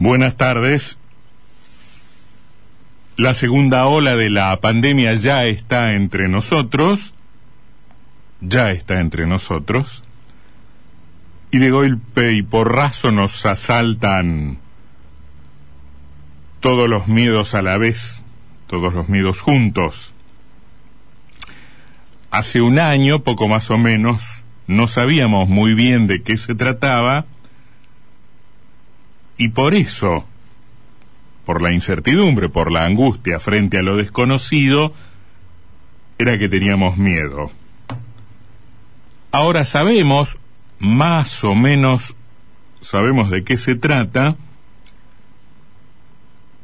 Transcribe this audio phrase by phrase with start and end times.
[0.00, 0.98] Buenas tardes.
[3.18, 7.12] La segunda ola de la pandemia ya está entre nosotros,
[8.40, 10.02] ya está entre nosotros,
[11.50, 14.56] y de golpe y porrazo nos asaltan
[16.60, 18.22] todos los miedos a la vez,
[18.68, 20.14] todos los miedos juntos.
[22.30, 24.22] Hace un año, poco más o menos,
[24.66, 27.26] no sabíamos muy bien de qué se trataba,
[29.40, 30.26] y por eso,
[31.46, 34.92] por la incertidumbre, por la angustia frente a lo desconocido,
[36.18, 37.50] era que teníamos miedo.
[39.32, 40.36] Ahora sabemos,
[40.78, 42.14] más o menos,
[42.82, 44.36] sabemos de qué se trata,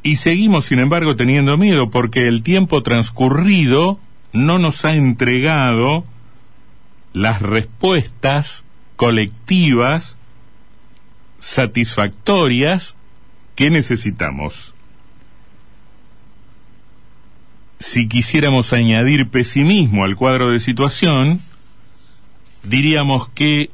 [0.02, 3.98] y seguimos, sin embargo, teniendo miedo porque el tiempo transcurrido
[4.34, 6.04] no nos ha entregado
[7.15, 8.65] las respuestas
[8.96, 10.16] colectivas
[11.38, 12.96] satisfactorias
[13.54, 14.74] que necesitamos.
[17.78, 21.40] Si quisiéramos añadir pesimismo al cuadro de situación,
[22.62, 23.70] diríamos que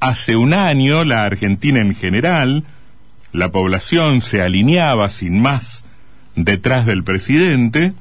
[0.00, 2.64] hace un año la Argentina en general,
[3.32, 5.84] la población se alineaba sin más
[6.36, 7.94] detrás del presidente,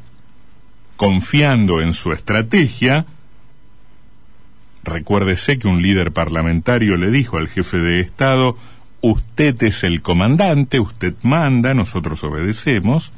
[0.95, 3.05] confiando en su estrategia,
[4.83, 8.57] Recuérdese que un líder parlamentario le dijo al jefe de Estado,
[9.01, 13.11] usted es el comandante, usted manda, nosotros obedecemos.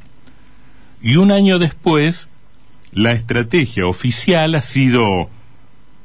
[1.01, 2.29] Y un año después,
[2.91, 5.29] la estrategia oficial ha sido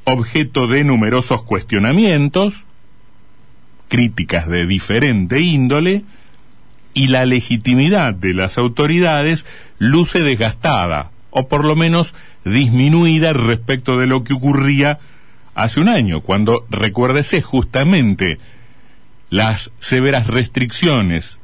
[0.05, 2.65] objeto de numerosos cuestionamientos,
[3.89, 6.05] críticas de diferente índole,
[6.95, 9.47] y la legitimidad de las autoridades
[9.79, 14.99] luce desgastada, o por lo menos disminuida respecto de lo que ocurría
[15.55, 18.39] hace un año, cuando recuérdese justamente
[19.29, 21.39] las severas restricciones,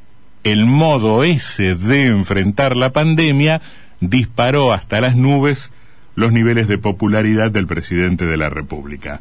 [0.44, 3.62] el modo ese de enfrentar la pandemia
[4.00, 5.72] disparó hasta las nubes
[6.14, 9.20] los niveles de popularidad del presidente de la República.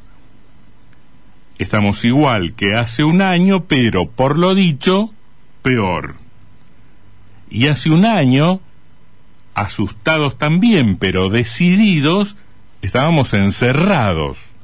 [1.58, 5.14] Estamos igual que hace un año, pero por lo dicho,
[5.62, 6.16] peor.
[7.50, 8.60] Y hace un año,
[9.54, 12.36] asustados también, pero decididos,
[12.82, 14.55] estábamos encerrados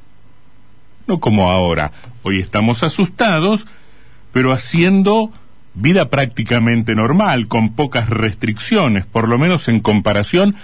[1.20, 1.92] como ahora.
[2.22, 3.66] Hoy estamos asustados,
[4.32, 5.32] pero haciendo
[5.74, 10.54] vida prácticamente normal, con pocas restricciones, por lo menos en comparación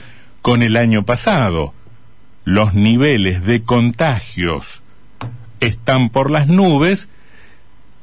[0.42, 1.74] con el año pasado.
[2.44, 4.82] Los niveles de contagios
[5.60, 7.08] están por las nubes,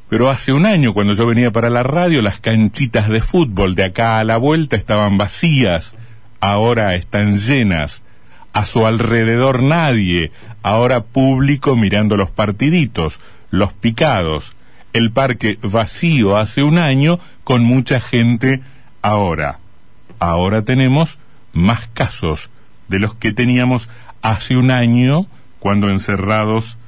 [0.10, 3.86] pero hace un año cuando yo venía para la radio las canchitas de fútbol de
[3.86, 5.96] acá a la vuelta estaban vacías,
[6.40, 8.04] ahora están llenas
[8.54, 10.32] a su alrededor nadie,
[10.66, 13.20] ahora público mirando los partiditos,
[13.52, 14.56] los picados,
[14.94, 18.62] el parque vacío hace un año con mucha gente
[19.04, 19.60] ahora.
[20.18, 21.20] Ahora tenemos
[21.54, 22.50] más casos
[22.88, 23.90] de los que teníamos
[24.24, 25.28] hace un año
[25.60, 26.80] cuando encerrados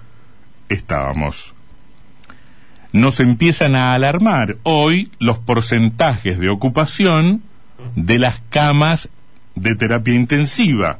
[0.69, 1.53] estábamos.
[2.93, 7.43] Nos empiezan a alarmar hoy los porcentajes de ocupación
[7.95, 9.07] de las camas
[9.53, 10.97] de terapia intensiva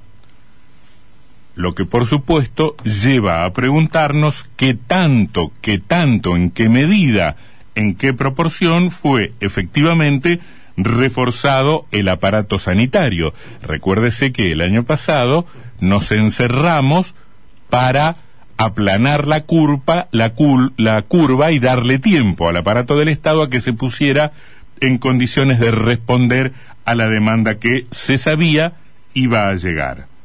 [1.57, 7.35] lo que por supuesto lleva a preguntarnos qué tanto, qué tanto, en qué medida,
[7.73, 10.39] en qué proporción fue efectivamente
[10.77, 13.33] reforzado el aparato sanitario.
[13.63, 15.47] Recuérdese que el año pasado
[15.79, 17.15] nos encerramos
[17.69, 18.17] para
[18.57, 20.33] aplanar la curva, la,
[20.77, 24.31] la curva y darle tiempo al aparato del Estado a que se pusiera
[24.79, 26.53] en condiciones de responder
[26.85, 28.73] a la demanda que se sabía
[29.15, 30.16] iba a llegar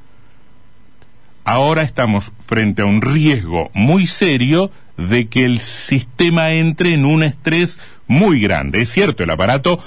[1.45, 7.23] ahora estamos frente a un riesgo muy serio de que el sistema entre en un
[7.23, 8.83] estrés muy grande.
[8.83, 9.79] Es cierto, el aparato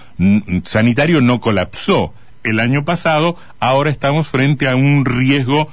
[0.64, 5.70] sanitario no colapsó el año pasado, ahora estamos frente a un riesgo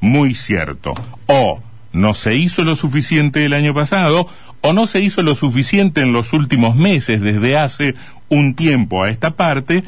[0.00, 0.94] muy cierto.
[1.26, 1.60] O
[1.92, 4.26] no se hizo lo suficiente el año pasado,
[4.60, 7.94] o no se hizo lo suficiente en los últimos meses, desde hace
[8.28, 9.84] un tiempo a esta parte,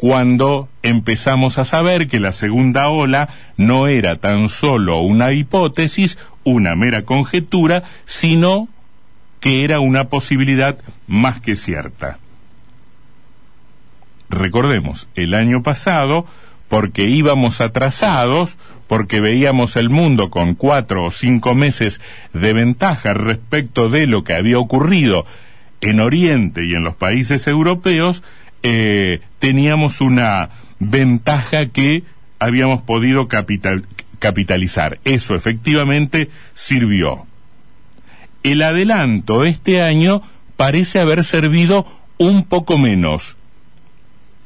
[0.00, 6.74] cuando empezamos a saber que la segunda ola no era tan solo una hipótesis, una
[6.74, 8.68] mera conjetura, sino
[9.40, 12.16] que era una posibilidad más que cierta.
[14.30, 16.24] Recordemos, el año pasado,
[16.68, 18.56] porque íbamos atrasados,
[18.86, 22.00] porque veíamos el mundo con cuatro o cinco meses
[22.32, 25.26] de ventaja respecto de lo que había ocurrido
[25.82, 28.22] en Oriente y en los países europeos,
[28.62, 32.04] eh, teníamos una ventaja que
[32.38, 33.28] habíamos podido
[34.18, 34.98] capitalizar.
[35.04, 37.26] Eso efectivamente sirvió.
[38.42, 40.22] El adelanto este año
[40.56, 41.86] parece haber servido
[42.18, 43.36] un poco menos.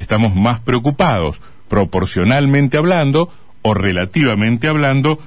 [0.01, 3.33] Estamos más preocupados, proporcionalmente hablando
[3.63, 5.19] o relativamente hablando,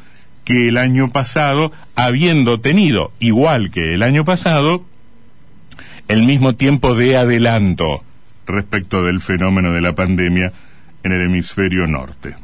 [0.43, 4.83] que el año pasado, habiendo tenido, igual que el año pasado,
[6.07, 8.03] el mismo tiempo de adelanto
[8.47, 10.51] respecto del fenómeno de la pandemia
[11.03, 12.35] en el hemisferio norte.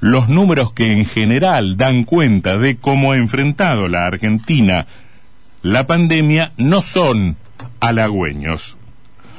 [0.00, 4.86] Los números que en general dan cuenta de cómo ha enfrentado la Argentina
[5.64, 7.38] la pandemia no son
[7.80, 8.76] halagüeños,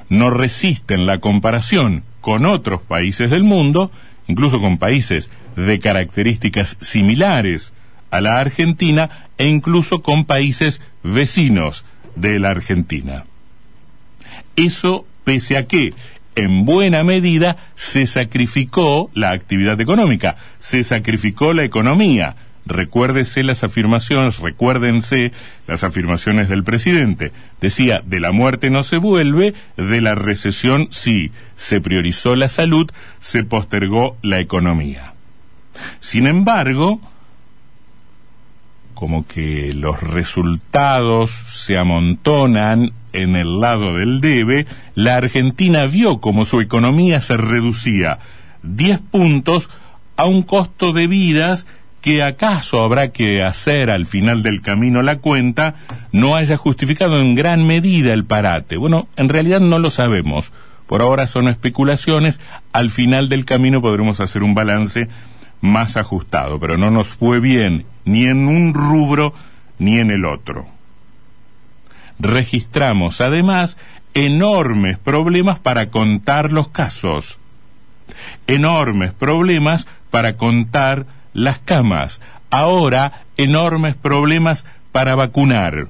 [0.09, 3.91] no resisten la comparación con otros países del mundo,
[4.25, 7.73] incluso con países de características similares
[8.09, 11.85] a la Argentina e incluso con países vecinos
[12.15, 13.25] de la Argentina.
[14.55, 15.93] Eso pese a que
[16.35, 22.35] en buena medida se sacrificó la actividad económica, se sacrificó la economía.
[22.67, 25.31] Recuérdese las afirmaciones, recuérdense
[25.67, 27.31] las afirmaciones del presidente.
[27.61, 31.31] Decía, de la muerte no se vuelve, de la recesión sí.
[31.55, 32.89] Se priorizó la salud,
[33.19, 35.13] se postergó la economía.
[35.99, 37.01] Sin embargo,
[38.95, 46.45] como que los resultados se amontonan en el lado del debe, la Argentina vio como
[46.45, 48.19] su economía se reducía
[48.63, 49.69] 10 puntos
[50.17, 51.65] a un costo de vidas
[52.01, 55.73] que acaso habrá que hacer al final del camino la cuenta,
[56.11, 58.77] no haya justificado en gran medida el parate.
[58.77, 60.51] Bueno, en realidad no lo sabemos.
[60.85, 62.39] Por ahora son especulaciones,
[62.73, 65.07] al final del camino podremos hacer un balance
[65.61, 69.33] más ajustado, pero no nos fue bien ni en un rubro
[69.79, 70.67] ni en el otro.
[72.19, 73.77] Registramos además
[74.13, 77.37] enormes problemas para contar los casos,
[78.47, 85.89] enormes problemas para contar las camas, ahora enormes problemas para vacunar.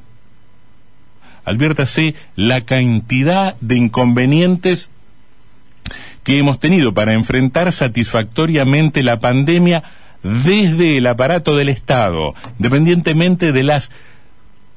[1.45, 4.89] Adviértase la cantidad de inconvenientes
[6.23, 9.83] que hemos tenido para enfrentar satisfactoriamente la pandemia
[10.23, 13.91] desde el aparato del Estado, independientemente de las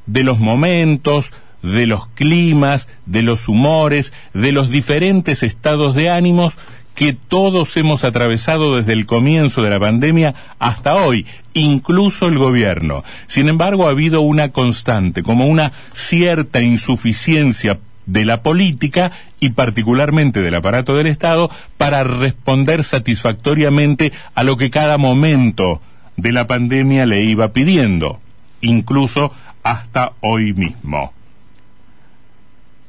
[0.09, 1.33] de los momentos,
[1.63, 6.57] de los climas, de los humores, de los diferentes estados de ánimos
[6.95, 13.05] que todos hemos atravesado desde el comienzo de la pandemia hasta hoy, incluso el gobierno.
[13.29, 20.41] Sin embargo, ha habido una constante, como una cierta insuficiencia de la política y particularmente
[20.41, 25.81] del aparato del Estado para responder satisfactoriamente a lo que cada momento
[26.17, 28.19] de la pandemia le iba pidiendo,
[28.61, 29.31] incluso
[29.63, 31.13] hasta hoy mismo.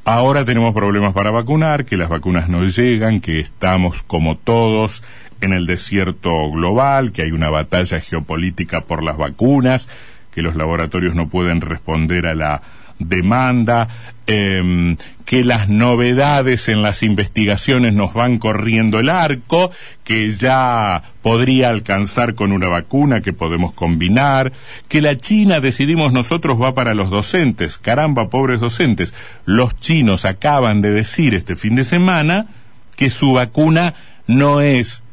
[0.05, 5.03] Ahora tenemos problemas para vacunar, que las vacunas no llegan, que estamos como todos
[5.41, 9.87] en el desierto global, que hay una batalla geopolítica por las vacunas,
[10.33, 12.61] que los laboratorios no pueden responder a la
[12.99, 13.87] demanda,
[14.27, 19.71] em, que las novedades en las investigaciones nos van corriendo el arco,
[20.03, 24.51] que ya podría alcanzar con una vacuna que podemos combinar,
[24.87, 29.13] que la China decidimos nosotros va para los docentes, caramba, pobres docentes,
[29.45, 32.47] los chinos acaban de decir este fin de semana
[32.95, 33.93] que su vacuna
[34.27, 35.03] no es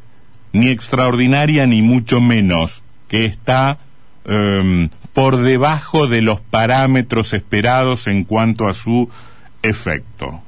[0.51, 3.79] ni extraordinaria ni mucho menos, que está
[4.25, 9.09] em, por debajo de los parámetros esperados en cuanto a su
[9.63, 10.43] efecto.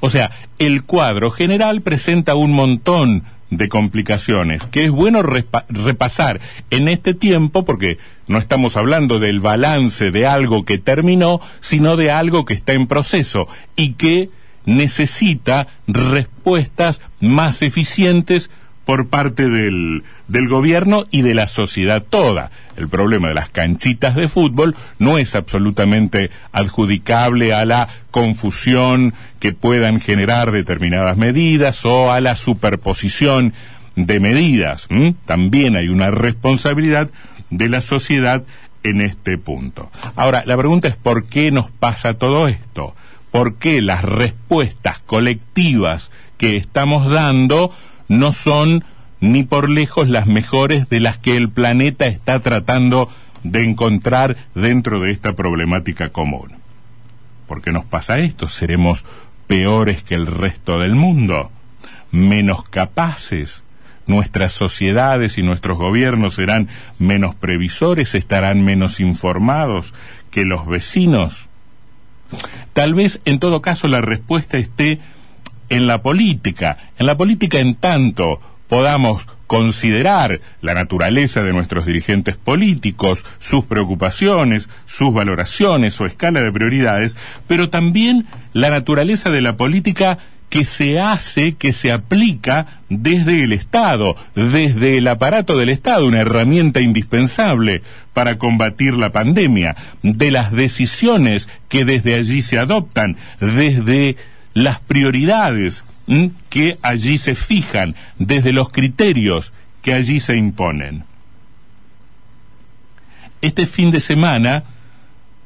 [0.00, 6.88] O sea, el cuadro general presenta un montón de complicaciones que es bueno repasar en
[6.88, 7.96] este tiempo porque
[8.26, 12.86] no estamos hablando del balance de algo que terminó, sino de algo que está en
[12.86, 14.28] proceso y que
[14.66, 18.50] necesita respuestas más eficientes
[18.88, 22.50] por parte del, del gobierno y de la sociedad toda.
[22.74, 29.52] El problema de las canchitas de fútbol no es absolutamente adjudicable a la confusión que
[29.52, 33.52] puedan generar determinadas medidas o a la superposición
[33.94, 34.88] de medidas.
[35.26, 37.10] También hay una responsabilidad
[37.50, 38.42] de la sociedad
[38.84, 39.90] en este punto.
[40.16, 42.94] Ahora, la pregunta es ¿por qué nos pasa todo esto?
[43.32, 47.70] ¿Por qué las respuestas colectivas que estamos dando
[48.08, 48.84] no son
[49.20, 53.10] ni por lejos las mejores de las que el planeta está tratando
[53.42, 56.52] de encontrar dentro de esta problemática común.
[57.46, 58.48] ¿Por qué nos pasa esto?
[58.48, 59.04] ¿Seremos
[59.46, 61.50] peores que el resto del mundo?
[62.10, 63.62] ¿Menos capaces?
[64.06, 68.14] ¿Nuestras sociedades y nuestros gobiernos serán menos previsores?
[68.14, 69.94] ¿Estarán menos informados
[70.30, 71.48] que los vecinos?
[72.72, 75.00] Tal vez, en todo caso, la respuesta esté
[75.68, 76.76] en la política.
[76.98, 84.68] En la política, en tanto podamos considerar la naturaleza de nuestros dirigentes políticos, sus preocupaciones,
[84.86, 90.18] sus valoraciones o escala de prioridades, pero también la naturaleza de la política
[90.50, 96.20] que se hace, que se aplica desde el Estado, desde el aparato del Estado, una
[96.20, 97.82] herramienta indispensable
[98.12, 104.16] para combatir la pandemia, de las decisiones que desde allí se adoptan, desde
[104.62, 105.84] las prioridades
[106.48, 111.04] que allí se fijan, desde los criterios que allí se imponen.
[113.40, 114.64] Este fin de semana,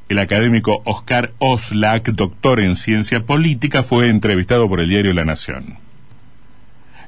[0.08, 5.81] el académico Oscar Oslak, doctor en ciencia política, fue entrevistado por el diario La Nación.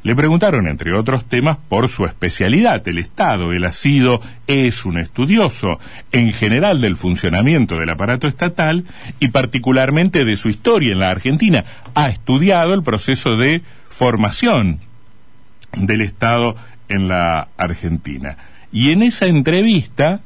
[0.04, 3.54] Le preguntaron, entre otros temas, por su especialidad, el Estado.
[3.54, 5.78] Él ha sido, es un estudioso
[6.12, 8.84] en general del funcionamiento del aparato estatal
[9.18, 11.64] y particularmente de su historia en la Argentina.
[11.94, 14.80] Ha estudiado el proceso de formación
[15.72, 16.54] del Estado
[16.90, 18.36] en la Argentina.
[18.72, 20.20] Y en esa entrevista,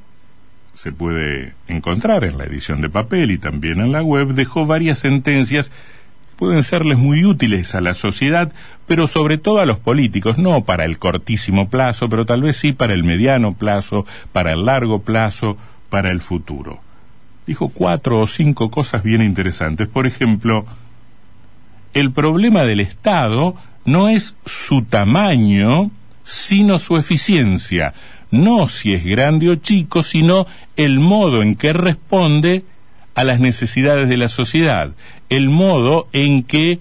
[0.75, 4.99] se puede encontrar en la edición de papel y también en la web, dejó varias
[4.99, 5.70] sentencias
[6.38, 8.52] pueden serles muy útiles a la sociedad,
[8.87, 12.73] pero sobre todo a los políticos, no para el cortísimo plazo, pero tal vez sí
[12.73, 15.59] para el mediano plazo, para el largo plazo,
[15.90, 16.80] para el futuro.
[17.47, 19.88] Dijo cuatro o cinco cosas bien interesantes.
[19.88, 20.64] Por ejemplo,
[21.92, 25.90] el problema del Estado no es su tamaño,
[26.23, 27.95] sino su eficiencia
[28.30, 32.64] no si es grande o chico, sino el modo en que responde
[33.19, 34.93] a las necesidades de la sociedad,
[35.29, 36.79] el modo en que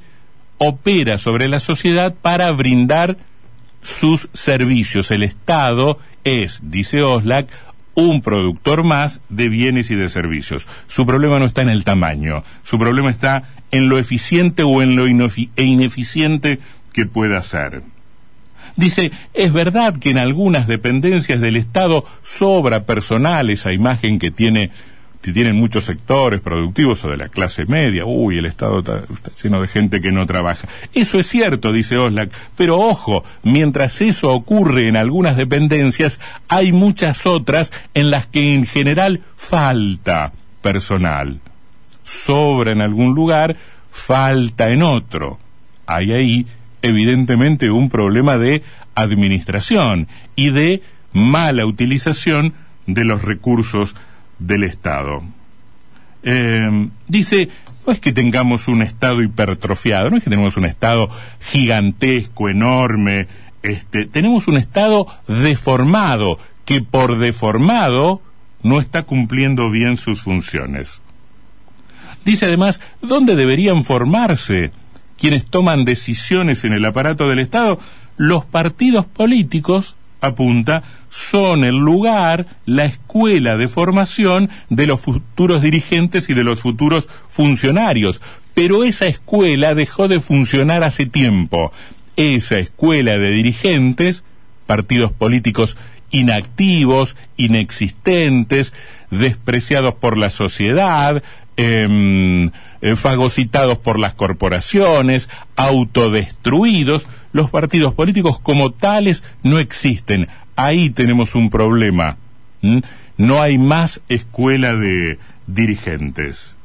[0.59, 3.17] opera sobre la sociedad para brindar
[3.81, 5.09] sus servicios.
[5.09, 7.49] El Estado es, dice Oslak,
[7.95, 10.67] un productor más de bienes y de servicios.
[10.85, 13.41] Su problema no está en el tamaño, su problema está
[13.71, 16.59] en lo eficiente o en lo ineficiente
[16.93, 17.81] que pueda ser.
[18.75, 24.69] Dice, es verdad que en algunas dependencias del Estado sobra personal esa imagen que tiene
[25.27, 29.01] que tienen muchos sectores productivos o de la clase media, uy, el Estado está,
[29.43, 30.69] lleno de gente que no trabaja.
[30.93, 37.25] Eso es cierto, dice Oslak, pero ojo, mientras eso ocurre en algunas dependencias, hay muchas
[37.25, 40.31] otras en las que en general falta
[40.61, 41.41] personal.
[42.05, 43.57] Sobra en algún lugar,
[43.91, 45.39] falta en otro.
[45.87, 46.47] Hay ahí
[46.81, 48.63] evidentemente un problema de
[48.95, 50.07] administración
[50.37, 50.81] y de
[51.11, 52.53] mala utilización
[52.85, 53.93] de los recursos
[54.39, 55.23] del Estado.
[56.23, 57.49] Eh, dice,
[57.85, 63.27] no es que tengamos un Estado hipertrofiado, no es que tenemos un Estado gigantesco, enorme,
[63.63, 68.21] este, tenemos un Estado deformado, que por deformado
[68.63, 71.01] no está cumpliendo bien sus funciones.
[72.25, 74.71] Dice además, ¿dónde deberían formarse
[75.17, 77.79] quienes toman decisiones en el aparato del Estado,
[78.17, 86.29] los partidos políticos, apunta, son el lugar, la escuela de formación de los futuros dirigentes
[86.29, 88.21] y de los futuros funcionarios.
[88.53, 91.71] Pero esa escuela dejó de funcionar hace tiempo.
[92.15, 94.23] Esa escuela de dirigentes,
[94.65, 95.77] partidos políticos
[96.09, 98.73] inactivos, inexistentes,
[99.11, 101.21] despreciados por la sociedad,
[101.59, 107.07] Em, eh, fagocitados por las corporaciones, autodestruidos,
[107.37, 110.27] los partidos políticos como tales no existen.
[110.55, 112.17] Ahí tenemos un problema.
[113.15, 116.55] No hay más escuela de dirigentes.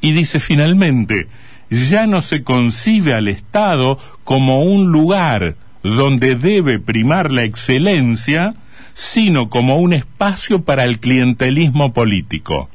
[0.00, 1.26] Y dice finalmente,
[1.70, 8.54] ya no se concibe al Estado como un lugar donde debe primar la excelencia,
[8.94, 12.70] sino como un espacio para el clientelismo político.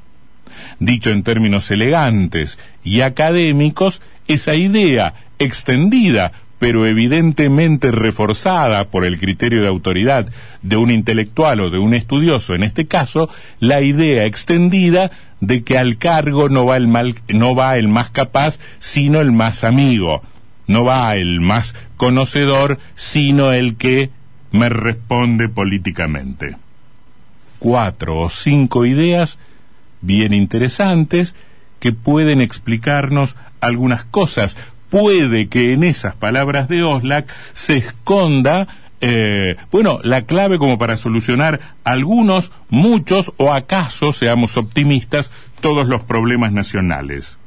[0.80, 9.62] Dicho en términos elegantes y académicos, esa idea extendida pero evidentemente reforzada por el criterio
[9.62, 10.28] de autoridad
[10.62, 15.78] de un intelectual o de un estudioso, en este caso, la idea extendida de que
[15.78, 16.90] al cargo no va el,
[17.28, 20.24] no va el más capaz, sino el más amigo,
[20.66, 24.10] no va el más conocedor, sino el que
[24.52, 26.58] me responde políticamente.
[27.60, 29.38] Cuatro o cinco ideas
[30.02, 31.36] bien interesantes
[31.80, 34.58] que pueden explicarnos algunas cosas.
[34.90, 38.68] Puede que en esas palabras de Oslak se esconda
[39.00, 46.02] eh, bueno, la clave como para solucionar algunos, muchos o acaso, seamos optimistas, todos los
[46.04, 47.38] problemas nacionales.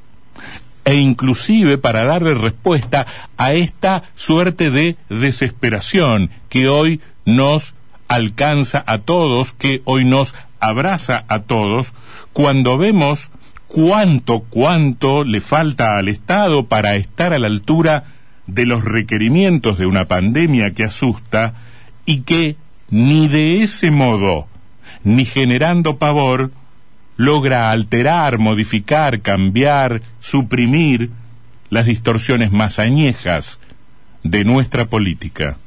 [0.85, 3.07] E inclusive para darle respuesta
[3.37, 7.75] a esta suerte de desesperación que hoy nos
[8.09, 11.93] alcanza a todos, que hoy nos abraza a todos,
[12.33, 13.29] cuando vemos
[13.73, 18.05] cuánto, cuánto le falta al Estado para estar a la altura
[18.49, 21.55] de los requerimientos de una pandemia que asusta
[22.05, 22.57] y que
[22.91, 24.49] ni de ese modo,
[25.05, 26.51] ni generando pavor,
[27.17, 31.11] logra alterar, modificar, cambiar, suprimir
[31.69, 33.61] las distorsiones más añejas
[34.25, 35.59] de nuestra política.